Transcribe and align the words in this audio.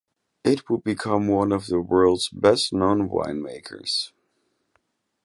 It 0.43 0.67
would 0.67 0.83
become 0.83 1.27
one 1.27 1.51
of 1.51 1.67
the 1.67 1.79
world's 1.79 2.27
best 2.29 2.73
known 2.73 3.07
winemakers. 3.07 4.11